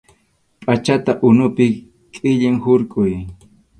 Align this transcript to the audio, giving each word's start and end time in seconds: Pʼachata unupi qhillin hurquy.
Pʼachata 0.63 1.11
unupi 1.27 1.67
qhillin 2.13 2.55
hurquy. 2.63 3.11